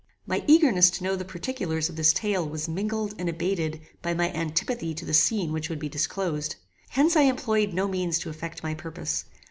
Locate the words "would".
5.69-5.77